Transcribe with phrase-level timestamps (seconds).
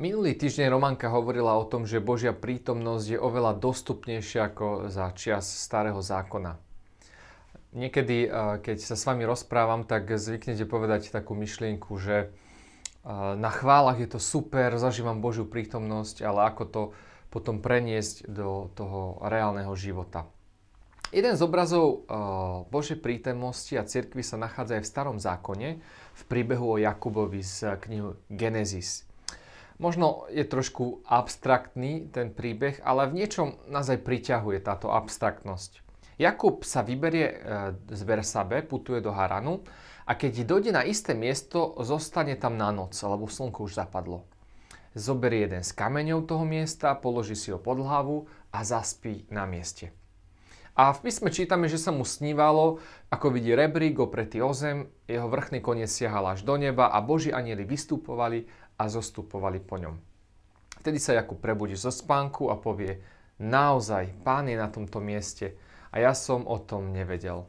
[0.00, 5.44] Minulý týždeň Romanka hovorila o tom, že Božia prítomnosť je oveľa dostupnejšia ako za čias
[5.44, 6.56] starého zákona.
[7.76, 8.32] Niekedy,
[8.64, 12.32] keď sa s vami rozprávam, tak zvyknete povedať takú myšlienku, že
[13.36, 16.82] na chválach je to super, zažívam Božiu prítomnosť, ale ako to
[17.28, 20.24] potom preniesť do toho reálneho života.
[21.12, 22.08] Jeden z obrazov
[22.72, 25.68] Božej prítomnosti a cirkvi sa nachádza aj v starom zákone,
[26.16, 29.04] v príbehu o Jakubovi z knihy Genesis.
[29.80, 35.80] Možno je trošku abstraktný ten príbeh, ale v niečom nás aj priťahuje táto abstraktnosť.
[36.20, 37.34] Jakub sa vyberie e,
[37.88, 39.64] z Bersabe, putuje do Haranu
[40.04, 44.28] a keď dojde na isté miesto, zostane tam na noc, lebo slnko už zapadlo.
[44.92, 49.96] Zoberie jeden z kameňov toho miesta, položí si ho pod hlavu a zaspí na mieste.
[50.76, 55.26] A v písme čítame, že sa mu snívalo, ako vidí rebrík opretý o zem, jeho
[55.26, 58.46] vrchný koniec siahal až do neba a Boží anieli vystupovali
[58.80, 59.92] a zostupovali po ňom.
[60.80, 62.96] Vtedy sa Jakub prebudí zo spánku a povie,
[63.36, 65.52] naozaj, pán je na tomto mieste
[65.92, 67.44] a ja som o tom nevedel.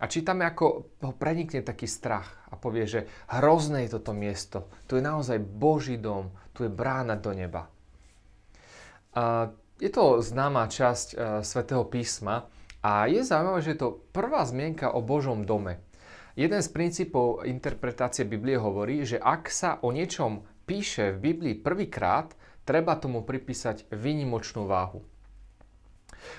[0.00, 4.68] A čítame, ako ho prenikne taký strach a povie, že hrozné je toto miesto.
[4.88, 7.68] Tu je naozaj Boží dom, tu je brána do neba.
[9.16, 12.48] A je to známa časť uh, svätého písma
[12.80, 15.80] a je zaujímavé, že je to prvá zmienka o Božom dome.
[16.38, 22.30] Jeden z princípov interpretácie Biblie hovorí, že ak sa o niečom píše v Biblii prvýkrát,
[22.62, 25.02] treba tomu pripísať výnimočnú váhu.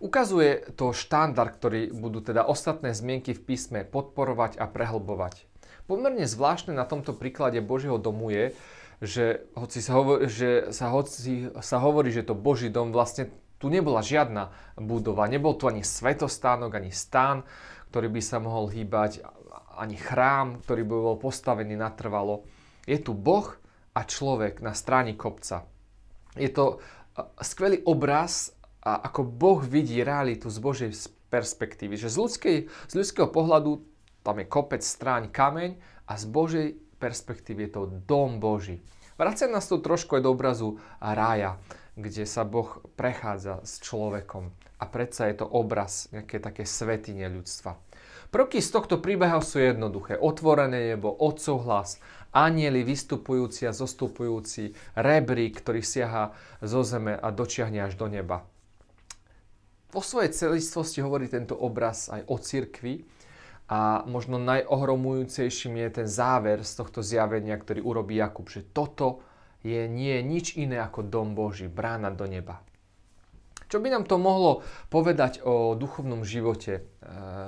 [0.00, 5.44] Ukazuje to štandard, ktorý budú teda ostatné zmienky v písme podporovať a prehlbovať.
[5.84, 8.56] Pomerne zvláštne na tomto príklade Božieho domu je,
[9.04, 13.28] že hoci sa hovorí, že, sa, hoci sa hovorí, že to Boží dom vlastne
[13.60, 17.44] tu nebola žiadna budova, nebol tu ani svetostánok, ani stán,
[17.92, 19.20] ktorý by sa mohol hýbať,
[19.76, 22.46] ani chrám, ktorý by bol postavený natrvalo.
[22.84, 23.48] Je tu Boh,
[23.94, 25.62] a človek na stráni kopca.
[26.34, 26.82] Je to
[27.38, 28.50] skvelý obraz,
[28.82, 30.90] ako Boh vidí realitu z Božej
[31.30, 31.94] perspektívy.
[31.94, 32.56] Že z, ľudskej,
[32.90, 33.86] z ľudského pohľadu
[34.26, 35.78] tam je kopec, stráň, kameň
[36.10, 36.68] a z Božej
[36.98, 38.82] perspektívy je to dom Boží.
[39.14, 41.54] Vracia nás to trošku aj do obrazu rája,
[41.94, 44.50] kde sa Boh prechádza s človekom.
[44.82, 47.78] A predsa je to obraz nejaké také svetine ľudstva.
[48.34, 50.18] Prvky z tohto príbehu sú jednoduché.
[50.18, 52.02] Otvorené nebo, otcov hlas,
[52.34, 58.42] anieli vystupujúci a zostupujúci, rebrík, ktorý siaha zo zeme a dočiahne až do neba.
[59.94, 63.06] Vo svojej celistvosti hovorí tento obraz aj o cirkvi
[63.70, 69.22] a možno najohromujúcejším je ten záver z tohto zjavenia, ktorý urobí Jakub, že toto
[69.62, 72.58] je nie nič iné ako dom Boží, brána do neba.
[73.68, 76.72] Čo by nám to mohlo povedať o duchovnom živote?
[76.80, 76.82] E,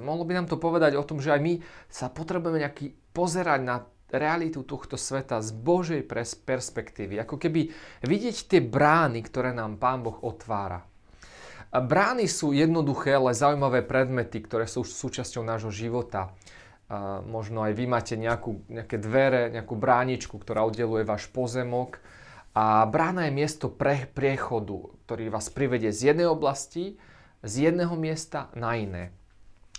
[0.00, 1.52] mohlo by nám to povedať o tom, že aj my
[1.88, 3.76] sa potrebujeme nejaký pozerať na
[4.12, 6.04] realitu tohto sveta z Božej
[6.44, 7.16] perspektívy.
[7.24, 7.72] Ako keby
[8.04, 10.84] vidieť tie brány, ktoré nám Pán Boh otvára.
[11.72, 16.36] Brány sú jednoduché, ale zaujímavé predmety, ktoré sú súčasťou nášho života.
[16.92, 21.96] A možno aj vy máte nejakú, nejaké dvere, nejakú bráničku, ktorá oddeluje váš pozemok
[22.52, 27.00] a brána je miesto pre, priechodu, ktorý vás privedie z jednej oblasti,
[27.40, 29.16] z jedného miesta na iné.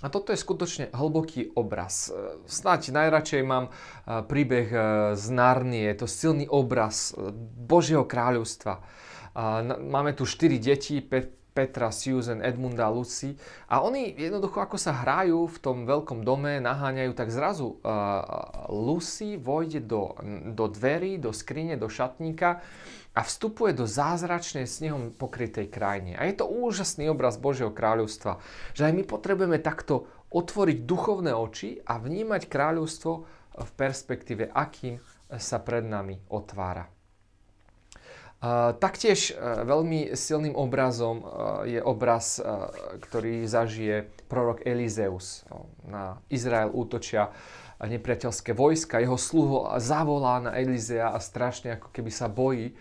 [0.03, 2.11] A toto je skutočne hlboký obraz.
[2.43, 4.81] Snáď najradšej mám eh, príbeh eh,
[5.15, 7.31] z Narnie, to silný obraz eh,
[7.63, 8.83] Božieho kráľovstva.
[9.81, 11.01] Máme tu štyri deti,
[11.53, 13.37] Petra, Susan, Edmunda, Lucy.
[13.69, 19.37] A oni jednoducho ako sa hrajú v tom veľkom dome, naháňajú, tak zrazu uh, Lucy
[19.37, 20.17] vojde do,
[20.51, 22.65] do dverí, do skrine, do šatníka
[23.13, 26.17] a vstupuje do zázračnej snehom pokrytej krajine.
[26.17, 28.41] A je to úžasný obraz Božieho kráľovstva,
[28.73, 33.11] že aj my potrebujeme takto otvoriť duchovné oči a vnímať kráľovstvo
[33.53, 34.97] v perspektíve, akým
[35.37, 36.89] sa pred nami otvára.
[38.83, 41.25] Taktiež e, veľmi silným obrazom e,
[41.71, 42.43] je obraz, e,
[42.99, 45.47] ktorý zažije prorok Elizeus.
[45.87, 47.31] Na Izrael útočia
[47.79, 52.75] nepriateľské vojska, jeho sluho zavolá na Elizea a strašne ako keby sa bojí.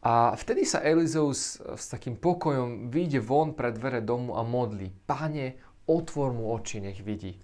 [0.00, 4.96] A vtedy sa Elizeus s takým pokojom vyjde von pred dvere domu a modlí.
[5.04, 5.60] Páne,
[5.92, 7.36] otvor mu oči, nech vidí.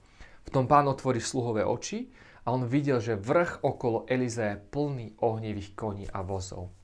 [0.49, 2.09] V tom pán otvorí sluhové oči
[2.49, 6.78] a on videl, že vrch okolo Elizea je plný ohnivých koní a vozov.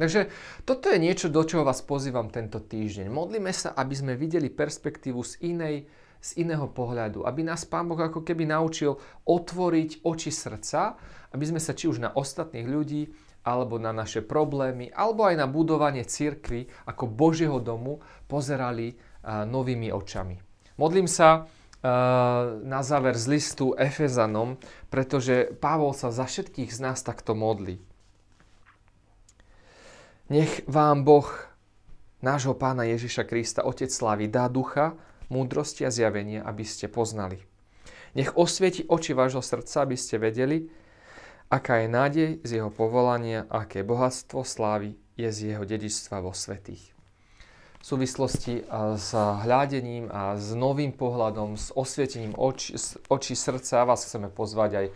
[0.00, 0.32] Takže
[0.64, 3.12] toto je niečo, do čoho vás pozývam tento týždeň.
[3.12, 5.76] Modlíme sa, aby sme videli perspektívu z inej
[6.20, 8.92] z iného pohľadu, aby nás Pán Boh ako keby naučil
[9.24, 11.00] otvoriť oči srdca,
[11.32, 13.08] aby sme sa či už na ostatných ľudí,
[13.40, 19.88] alebo na naše problémy, alebo aj na budovanie cirkvy ako Božieho domu pozerali uh, novými
[19.88, 20.36] očami.
[20.76, 21.48] Modlím sa uh,
[22.60, 24.60] na záver z listu Efezanom,
[24.92, 27.89] pretože Pavol sa za všetkých z nás takto modlí.
[30.30, 31.26] Nech vám Boh,
[32.22, 34.94] nášho pána Ježiša Krista, Otec Slavy, dá ducha,
[35.26, 37.42] múdrosti a zjavenia, aby ste poznali.
[38.14, 40.70] Nech osvieti oči vášho srdca, aby ste vedeli,
[41.50, 46.94] aká je nádej z jeho povolania, aké bohatstvo slávy je z jeho dedičstva vo svetých.
[47.82, 52.78] V súvislosti s hľadením a s novým pohľadom, s osvietením očí,
[53.10, 54.86] očí srdca vás chceme pozvať aj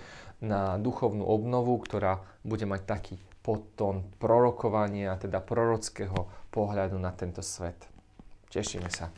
[0.46, 7.76] na duchovnú obnovu, ktorá bude mať taký potom prorokovania, teda prorockého pohľadu na tento svet.
[8.48, 9.12] Tešíme sa.